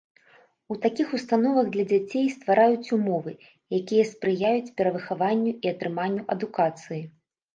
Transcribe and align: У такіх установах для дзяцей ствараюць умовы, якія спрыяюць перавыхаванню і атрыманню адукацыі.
У 0.75 0.75
такіх 0.85 1.07
установах 1.17 1.67
для 1.73 1.85
дзяцей 1.91 2.23
ствараюць 2.35 2.93
умовы, 2.97 3.33
якія 3.79 4.03
спрыяюць 4.13 4.73
перавыхаванню 4.81 5.51
і 5.67 5.73
атрыманню 5.73 6.23
адукацыі. 6.37 7.01